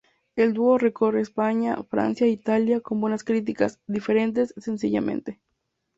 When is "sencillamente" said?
4.57-5.39